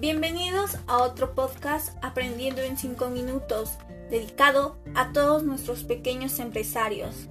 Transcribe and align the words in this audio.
Bienvenidos 0.00 0.78
a 0.86 0.98
otro 0.98 1.34
podcast 1.34 1.98
Aprendiendo 2.02 2.62
en 2.62 2.78
5 2.78 3.08
minutos, 3.08 3.78
dedicado 4.08 4.78
a 4.94 5.12
todos 5.12 5.42
nuestros 5.42 5.82
pequeños 5.82 6.38
empresarios. 6.38 7.26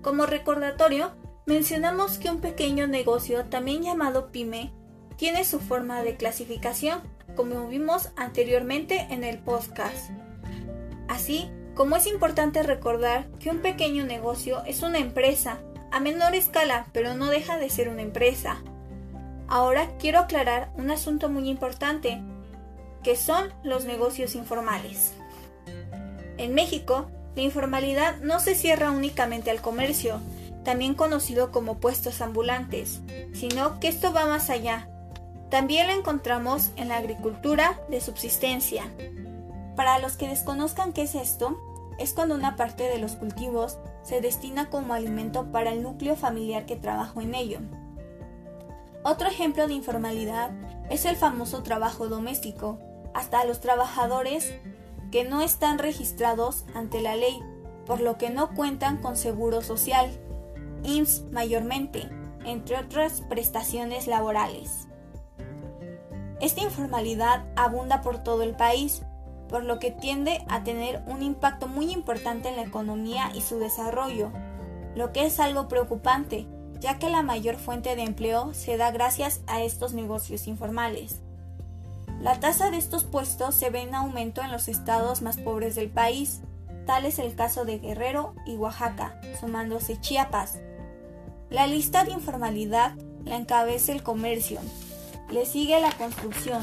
Como 0.00 0.24
recordatorio, 0.24 1.12
mencionamos 1.44 2.16
que 2.16 2.30
un 2.30 2.40
pequeño 2.40 2.86
negocio, 2.86 3.44
también 3.50 3.82
llamado 3.82 4.32
pyme, 4.32 4.72
tiene 5.18 5.44
su 5.44 5.60
forma 5.60 6.02
de 6.02 6.16
clasificación, 6.16 7.00
como 7.34 7.68
vimos 7.68 8.08
anteriormente 8.16 9.08
en 9.10 9.22
el 9.22 9.38
podcast. 9.38 10.10
Así 11.08 11.50
como 11.74 11.96
es 11.96 12.06
importante 12.06 12.62
recordar 12.62 13.28
que 13.38 13.50
un 13.50 13.58
pequeño 13.58 14.06
negocio 14.06 14.64
es 14.64 14.80
una 14.80 14.96
empresa, 14.96 15.58
a 15.92 16.00
menor 16.00 16.34
escala, 16.34 16.86
pero 16.94 17.14
no 17.16 17.26
deja 17.26 17.58
de 17.58 17.68
ser 17.68 17.90
una 17.90 18.00
empresa. 18.00 18.62
Ahora 19.48 19.88
quiero 19.98 20.18
aclarar 20.18 20.70
un 20.76 20.90
asunto 20.90 21.28
muy 21.28 21.48
importante, 21.48 22.20
que 23.02 23.16
son 23.16 23.52
los 23.62 23.84
negocios 23.84 24.34
informales. 24.34 25.14
En 26.38 26.54
México, 26.54 27.06
la 27.36 27.42
informalidad 27.42 28.16
no 28.22 28.40
se 28.40 28.54
cierra 28.54 28.90
únicamente 28.90 29.50
al 29.50 29.60
comercio, 29.60 30.20
también 30.64 30.94
conocido 30.94 31.52
como 31.52 31.78
puestos 31.78 32.20
ambulantes, 32.20 33.00
sino 33.32 33.78
que 33.78 33.88
esto 33.88 34.12
va 34.12 34.26
más 34.26 34.50
allá. 34.50 34.88
También 35.50 35.86
lo 35.86 35.92
encontramos 35.92 36.70
en 36.76 36.88
la 36.88 36.96
agricultura 36.96 37.80
de 37.88 38.00
subsistencia. 38.00 38.84
Para 39.76 39.98
los 40.00 40.16
que 40.16 40.28
desconozcan 40.28 40.92
qué 40.92 41.02
es 41.02 41.14
esto, 41.14 41.56
es 41.98 42.12
cuando 42.12 42.34
una 42.34 42.56
parte 42.56 42.84
de 42.84 42.98
los 42.98 43.12
cultivos 43.12 43.78
se 44.02 44.20
destina 44.20 44.68
como 44.68 44.94
alimento 44.94 45.52
para 45.52 45.72
el 45.72 45.82
núcleo 45.82 46.16
familiar 46.16 46.66
que 46.66 46.76
trabaja 46.76 47.22
en 47.22 47.34
ello. 47.34 47.60
Otro 49.08 49.28
ejemplo 49.28 49.68
de 49.68 49.74
informalidad 49.74 50.50
es 50.90 51.04
el 51.04 51.14
famoso 51.14 51.62
trabajo 51.62 52.08
doméstico, 52.08 52.80
hasta 53.14 53.44
los 53.44 53.60
trabajadores 53.60 54.52
que 55.12 55.22
no 55.22 55.42
están 55.42 55.78
registrados 55.78 56.64
ante 56.74 57.00
la 57.00 57.14
ley, 57.14 57.38
por 57.86 58.00
lo 58.00 58.18
que 58.18 58.30
no 58.30 58.52
cuentan 58.52 58.96
con 58.96 59.16
seguro 59.16 59.62
social, 59.62 60.10
IMSS 60.82 61.22
mayormente, 61.30 62.10
entre 62.44 62.78
otras 62.78 63.20
prestaciones 63.20 64.08
laborales. 64.08 64.88
Esta 66.40 66.62
informalidad 66.62 67.44
abunda 67.54 68.00
por 68.00 68.24
todo 68.24 68.42
el 68.42 68.56
país, 68.56 69.02
por 69.48 69.62
lo 69.62 69.78
que 69.78 69.92
tiende 69.92 70.44
a 70.48 70.64
tener 70.64 71.04
un 71.06 71.22
impacto 71.22 71.68
muy 71.68 71.92
importante 71.92 72.48
en 72.48 72.56
la 72.56 72.62
economía 72.62 73.30
y 73.36 73.42
su 73.42 73.60
desarrollo, 73.60 74.32
lo 74.96 75.12
que 75.12 75.26
es 75.26 75.38
algo 75.38 75.68
preocupante, 75.68 76.48
ya 76.80 76.98
que 76.98 77.10
la 77.10 77.22
mayor 77.22 77.56
fuente 77.56 77.96
de 77.96 78.02
empleo 78.02 78.54
se 78.54 78.76
da 78.76 78.90
gracias 78.90 79.40
a 79.46 79.62
estos 79.62 79.94
negocios 79.94 80.46
informales. 80.46 81.20
La 82.20 82.40
tasa 82.40 82.70
de 82.70 82.78
estos 82.78 83.04
puestos 83.04 83.54
se 83.54 83.70
ve 83.70 83.82
en 83.82 83.94
aumento 83.94 84.42
en 84.42 84.50
los 84.50 84.68
estados 84.68 85.22
más 85.22 85.36
pobres 85.36 85.74
del 85.74 85.90
país, 85.90 86.40
tal 86.86 87.04
es 87.04 87.18
el 87.18 87.34
caso 87.34 87.64
de 87.64 87.78
Guerrero 87.78 88.34
y 88.46 88.56
Oaxaca, 88.56 89.20
sumándose 89.40 90.00
Chiapas. 90.00 90.60
La 91.50 91.66
lista 91.66 92.04
de 92.04 92.12
informalidad 92.12 92.94
la 93.24 93.36
encabeza 93.36 93.92
el 93.92 94.02
comercio, 94.02 94.60
le 95.30 95.44
sigue 95.44 95.80
la 95.80 95.92
construcción, 95.92 96.62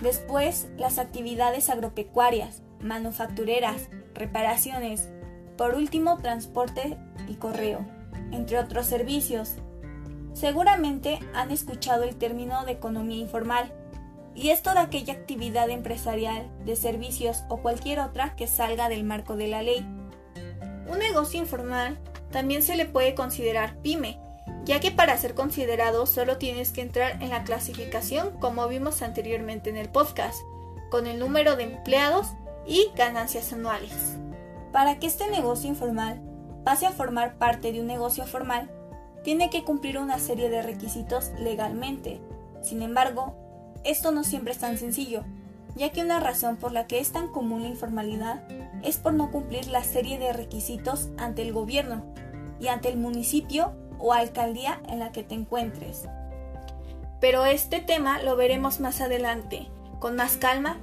después 0.00 0.68
las 0.78 0.98
actividades 0.98 1.68
agropecuarias, 1.68 2.62
manufactureras, 2.80 3.90
reparaciones, 4.14 5.10
por 5.58 5.74
último 5.74 6.16
transporte 6.16 6.96
y 7.28 7.34
correo 7.34 7.97
entre 8.32 8.58
otros 8.58 8.86
servicios. 8.86 9.54
Seguramente 10.32 11.18
han 11.34 11.50
escuchado 11.50 12.04
el 12.04 12.16
término 12.16 12.64
de 12.64 12.72
economía 12.72 13.18
informal, 13.18 13.72
y 14.34 14.50
es 14.50 14.62
toda 14.62 14.82
aquella 14.82 15.14
actividad 15.14 15.68
empresarial, 15.68 16.48
de 16.64 16.76
servicios 16.76 17.42
o 17.48 17.56
cualquier 17.56 17.98
otra 17.98 18.36
que 18.36 18.46
salga 18.46 18.88
del 18.88 19.02
marco 19.02 19.36
de 19.36 19.48
la 19.48 19.62
ley. 19.62 19.84
Un 20.88 20.98
negocio 21.00 21.40
informal 21.40 21.98
también 22.30 22.62
se 22.62 22.76
le 22.76 22.86
puede 22.86 23.16
considerar 23.16 23.76
pyme, 23.82 24.20
ya 24.64 24.78
que 24.78 24.92
para 24.92 25.16
ser 25.16 25.34
considerado 25.34 26.06
solo 26.06 26.38
tienes 26.38 26.70
que 26.70 26.82
entrar 26.82 27.20
en 27.20 27.30
la 27.30 27.42
clasificación 27.42 28.38
como 28.38 28.68
vimos 28.68 29.02
anteriormente 29.02 29.70
en 29.70 29.76
el 29.76 29.88
podcast, 29.88 30.38
con 30.90 31.06
el 31.06 31.18
número 31.18 31.56
de 31.56 31.64
empleados 31.64 32.28
y 32.64 32.90
ganancias 32.94 33.52
anuales. 33.52 34.16
Para 34.72 34.98
que 34.98 35.06
este 35.06 35.28
negocio 35.30 35.68
informal 35.68 36.20
pase 36.68 36.84
a 36.84 36.92
formar 36.92 37.38
parte 37.38 37.72
de 37.72 37.80
un 37.80 37.86
negocio 37.86 38.26
formal, 38.26 38.68
tiene 39.24 39.48
que 39.48 39.64
cumplir 39.64 39.96
una 39.96 40.18
serie 40.18 40.50
de 40.50 40.60
requisitos 40.60 41.32
legalmente. 41.38 42.20
Sin 42.60 42.82
embargo, 42.82 43.34
esto 43.84 44.12
no 44.12 44.22
siempre 44.22 44.52
es 44.52 44.58
tan 44.58 44.76
sencillo, 44.76 45.24
ya 45.76 45.92
que 45.92 46.02
una 46.02 46.20
razón 46.20 46.58
por 46.58 46.72
la 46.72 46.86
que 46.86 46.98
es 46.98 47.10
tan 47.10 47.28
común 47.28 47.62
la 47.62 47.68
informalidad 47.68 48.46
es 48.82 48.98
por 48.98 49.14
no 49.14 49.30
cumplir 49.30 49.68
la 49.68 49.82
serie 49.82 50.18
de 50.18 50.34
requisitos 50.34 51.08
ante 51.16 51.40
el 51.40 51.54
gobierno 51.54 52.04
y 52.60 52.68
ante 52.68 52.90
el 52.90 52.98
municipio 52.98 53.72
o 53.98 54.12
alcaldía 54.12 54.82
en 54.90 54.98
la 54.98 55.10
que 55.10 55.22
te 55.22 55.36
encuentres. 55.36 56.06
Pero 57.18 57.46
este 57.46 57.80
tema 57.80 58.20
lo 58.22 58.36
veremos 58.36 58.78
más 58.78 59.00
adelante, 59.00 59.68
con 60.00 60.16
más 60.16 60.36
calma. 60.36 60.76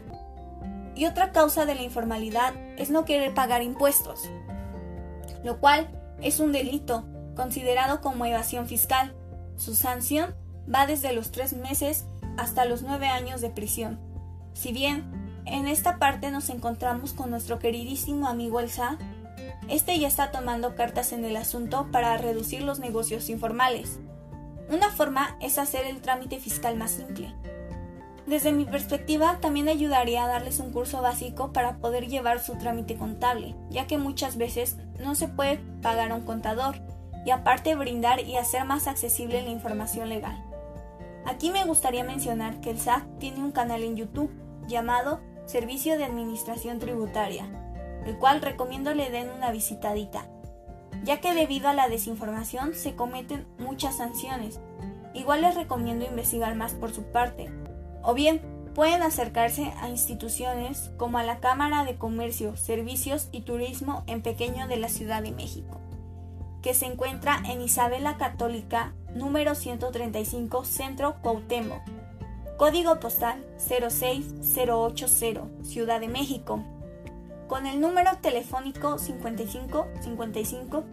Y 0.96 1.06
otra 1.06 1.32
causa 1.32 1.68
de 1.68 1.76
la 1.76 1.84
informalidad 1.84 2.56
es 2.76 2.90
no 2.90 3.06
querer 3.06 3.36
pagar 3.36 3.62
impuestos 3.62 4.28
lo 5.44 5.60
cual 5.60 5.90
es 6.22 6.40
un 6.40 6.52
delito 6.52 7.06
considerado 7.36 8.02
como 8.02 8.26
evasión 8.26 8.68
fiscal. 8.68 9.14
Su 9.58 9.76
sanción 9.76 10.36
va 10.74 10.88
desde 10.88 11.14
los 11.14 11.32
tres 11.32 11.54
meses 11.54 12.06
hasta 12.38 12.66
los 12.66 12.82
nueve 12.82 13.08
años 13.08 13.42
de 13.42 13.50
prisión. 13.50 14.00
Si 14.54 14.72
bien 14.72 15.42
en 15.46 15.68
esta 15.68 16.00
parte 16.00 16.32
nos 16.32 16.50
encontramos 16.50 17.14
con 17.14 17.30
nuestro 17.30 17.60
queridísimo 17.60 18.28
amigo 18.28 18.60
el 18.60 18.70
SAT, 18.70 19.00
este 19.68 19.98
ya 20.00 20.08
está 20.08 20.32
tomando 20.32 20.76
cartas 20.76 21.12
en 21.12 21.26
el 21.26 21.36
asunto 21.36 21.88
para 21.92 22.18
reducir 22.18 22.64
los 22.64 22.80
negocios 22.80 23.30
informales. 23.30 24.00
Una 24.70 24.90
forma 24.90 25.38
es 25.42 25.58
hacer 25.58 25.86
el 25.86 26.02
trámite 26.02 26.40
fiscal 26.40 26.76
más 26.78 26.92
simple, 26.92 27.34
desde 28.28 28.52
mi 28.52 28.66
perspectiva, 28.66 29.38
también 29.40 29.70
ayudaría 29.70 30.24
a 30.24 30.28
darles 30.28 30.60
un 30.60 30.72
curso 30.72 31.02
básico 31.02 31.54
para 31.54 31.78
poder 31.78 32.08
llevar 32.08 32.40
su 32.40 32.58
trámite 32.58 32.96
contable, 32.96 33.56
ya 33.70 33.86
que 33.86 34.00
muchas 34.00 34.38
veces 34.38 34.78
no 35.00 35.14
se 35.14 35.28
puede 35.28 35.60
pagar 35.82 36.12
a 36.12 36.16
un 36.16 36.26
contador, 36.26 36.76
y 37.26 37.32
aparte 37.32 37.76
brindar 37.76 38.20
y 38.22 38.38
hacer 38.38 38.66
más 38.66 38.88
accesible 38.88 39.44
la 39.44 39.50
información 39.50 40.10
legal. 40.10 40.44
Aquí 41.26 41.52
me 41.52 41.66
gustaría 41.66 42.04
mencionar 42.04 42.62
que 42.62 42.70
el 42.70 42.80
SAT 42.80 43.04
tiene 43.20 43.40
un 43.40 43.52
canal 43.52 43.84
en 43.84 43.96
YouTube 43.96 44.32
llamado 44.68 45.20
Servicio 45.46 45.98
de 45.98 46.06
Administración 46.06 46.80
Tributaria, 46.80 47.46
el 48.06 48.18
cual 48.18 48.42
recomiendo 48.42 48.94
le 48.94 49.10
den 49.10 49.30
una 49.32 49.52
visitadita, 49.52 50.28
ya 51.04 51.22
que 51.22 51.34
debido 51.34 51.68
a 51.70 51.74
la 51.74 51.90
desinformación 51.90 52.74
se 52.74 52.96
cometen 52.96 53.48
muchas 53.60 53.98
sanciones. 53.98 54.60
Igual 55.14 55.42
les 55.42 55.56
recomiendo 55.56 56.06
investigar 56.06 56.56
más 56.56 56.74
por 56.74 56.92
su 56.92 57.04
parte, 57.04 57.50
o 58.06 58.14
bien 58.14 58.42
pueden 58.76 59.02
acercarse 59.02 59.74
a 59.82 59.90
instituciones 59.90 60.92
como 60.98 61.18
a 61.18 61.24
la 61.24 61.40
Cámara 61.40 61.86
de 61.86 61.98
Comercio, 61.98 62.56
Servicios 62.56 63.30
y 63.32 63.42
Turismo 63.42 64.04
en 64.06 64.22
Pequeño 64.22 64.68
de 64.68 64.78
la 64.78 64.90
Ciudad 64.90 65.24
de 65.24 65.32
México, 65.32 65.80
que 66.62 66.74
se 66.74 66.86
encuentra 66.86 67.42
en 67.46 67.62
Isabela 67.62 68.18
Católica, 68.18 68.94
número 69.16 69.56
135, 69.56 70.66
Centro 70.66 71.16
Cuauhtémoc, 71.22 71.82
código 72.58 73.00
postal 73.00 73.44
06080, 73.58 75.64
Ciudad 75.64 76.00
de 76.00 76.08
México, 76.08 76.64
con 77.48 77.66
el 77.66 77.80
número 77.80 78.12
telefónico 78.22 79.00
55 79.00 79.88
55 80.02 80.84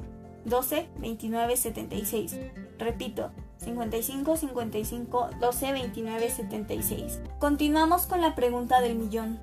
12 0.44 0.88
29 0.98 1.56
76. 1.56 2.38
Repito, 2.78 3.30
55 3.62 4.36
55 4.36 5.30
12 5.40 5.72
29 5.72 6.30
76. 6.30 7.20
Continuamos 7.38 8.06
con 8.06 8.20
la 8.20 8.34
pregunta 8.34 8.80
del 8.80 8.96
millón. 8.96 9.38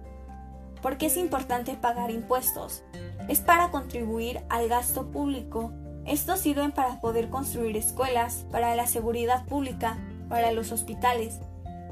¿Por 0.82 0.98
qué 0.98 1.08
es 1.08 1.18
importante 1.18 1.76
pagar 1.76 2.12
impuestos? 2.12 2.84
Es 3.28 3.40
para 3.40 3.72
contribuir 3.72 4.42
al 4.50 4.68
gasto 4.68 5.12
público. 5.12 5.72
Estos 6.06 6.40
sirven 6.40 6.72
para 6.72 7.00
poder 7.02 7.30
construir 7.30 7.78
escuelas, 7.78 8.46
para 8.52 8.76
la 8.76 8.88
seguridad 8.88 9.46
pública, 9.46 9.98
para 10.28 10.52
los 10.52 10.72
hospitales 10.72 11.40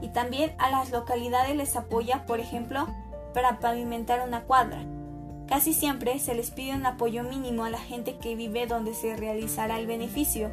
y 0.01 0.09
también 0.09 0.53
a 0.57 0.69
las 0.69 0.91
localidades 0.91 1.55
les 1.55 1.75
apoya, 1.75 2.25
por 2.25 2.39
ejemplo, 2.39 2.87
para 3.33 3.59
pavimentar 3.59 4.25
una 4.27 4.43
cuadra. 4.43 4.83
Casi 5.47 5.73
siempre 5.73 6.19
se 6.19 6.35
les 6.35 6.51
pide 6.51 6.75
un 6.75 6.85
apoyo 6.85 7.23
mínimo 7.23 7.63
a 7.63 7.69
la 7.69 7.79
gente 7.79 8.17
que 8.17 8.35
vive 8.35 8.67
donde 8.67 8.93
se 8.93 9.15
realizará 9.15 9.79
el 9.79 9.87
beneficio 9.87 10.51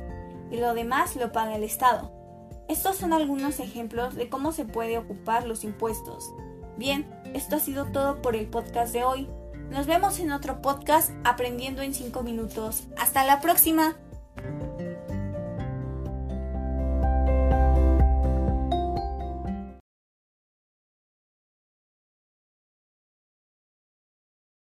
y 0.55 0.57
lo 0.57 0.73
demás 0.73 1.17
lo 1.17 1.33
paga 1.33 1.57
el 1.57 1.65
Estado. 1.65 2.13
Estos 2.69 2.97
son 2.97 3.13
algunos 3.13 3.59
ejemplos 3.59 4.15
de 4.15 4.29
cómo 4.29 4.53
se 4.53 4.65
puede 4.65 4.97
ocupar 4.99 5.47
los 5.47 5.65
impuestos. 5.65 6.33
Bien, 6.79 7.11
esto 7.35 7.57
ha 7.57 7.61
sido 7.61 7.87
todo 7.87 8.23
por 8.23 8.37
el 8.37 8.47
podcast 8.47 8.93
de 8.93 9.05
hoy. 9.05 9.29
Nos 9.71 9.87
vemos 9.87 10.21
en 10.21 10.31
otro 10.31 10.63
podcast 10.63 11.11
aprendiendo 11.25 11.83
en 11.83 11.93
5 11.93 12.23
minutos. 12.23 12.85
Hasta 12.97 13.25
la 13.25 13.41
próxima. 13.41 13.97